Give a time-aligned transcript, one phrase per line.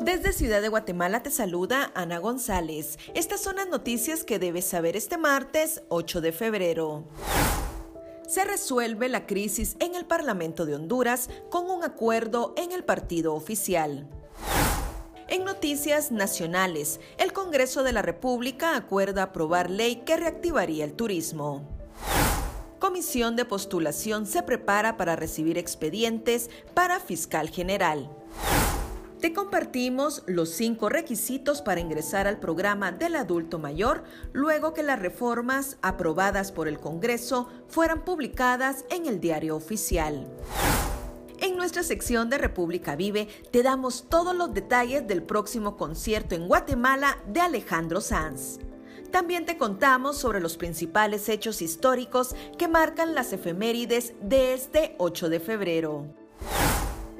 [0.00, 2.98] Desde Ciudad de Guatemala te saluda Ana González.
[3.14, 7.04] Estas son las noticias que debes saber este martes 8 de febrero.
[8.28, 13.34] Se resuelve la crisis en el Parlamento de Honduras con un acuerdo en el partido
[13.34, 14.08] oficial.
[15.26, 21.68] En noticias nacionales, el Congreso de la República acuerda aprobar ley que reactivaría el turismo.
[22.78, 28.08] Comisión de postulación se prepara para recibir expedientes para fiscal general.
[29.20, 35.00] Te compartimos los cinco requisitos para ingresar al programa del adulto mayor luego que las
[35.00, 40.28] reformas aprobadas por el Congreso fueran publicadas en el diario oficial.
[41.40, 46.46] En nuestra sección de República Vive te damos todos los detalles del próximo concierto en
[46.46, 48.60] Guatemala de Alejandro Sanz.
[49.10, 55.28] También te contamos sobre los principales hechos históricos que marcan las efemérides de este 8
[55.28, 56.27] de febrero.